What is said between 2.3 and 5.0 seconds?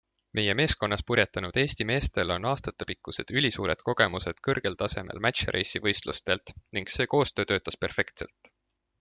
on aastatepikkused ülisuured kogemused kõrgel